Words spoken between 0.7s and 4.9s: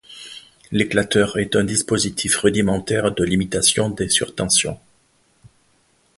L'éclateur est un dispositif rudimentaire de limitation des surtensions.